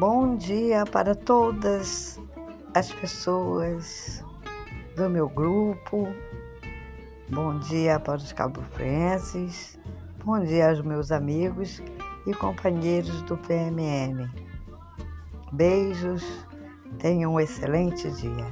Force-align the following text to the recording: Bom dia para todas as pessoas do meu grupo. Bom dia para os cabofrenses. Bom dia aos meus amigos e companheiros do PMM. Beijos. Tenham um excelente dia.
Bom 0.00 0.34
dia 0.34 0.86
para 0.86 1.14
todas 1.14 2.18
as 2.74 2.90
pessoas 2.90 4.24
do 4.96 5.10
meu 5.10 5.28
grupo. 5.28 6.08
Bom 7.28 7.58
dia 7.58 8.00
para 8.00 8.16
os 8.16 8.32
cabofrenses. 8.32 9.78
Bom 10.24 10.42
dia 10.42 10.70
aos 10.70 10.80
meus 10.80 11.12
amigos 11.12 11.82
e 12.26 12.32
companheiros 12.32 13.20
do 13.24 13.36
PMM. 13.36 14.26
Beijos. 15.52 16.24
Tenham 16.98 17.34
um 17.34 17.40
excelente 17.40 18.10
dia. 18.12 18.46